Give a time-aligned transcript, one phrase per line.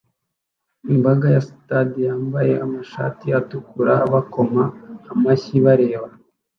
[0.93, 4.63] Imbaga ya stade yambaye amashati atukura bakoma
[5.13, 6.07] amashyi bareba